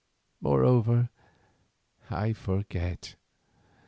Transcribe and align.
Moreover, 0.41 1.09
I 2.09 2.33
forget. 2.33 3.13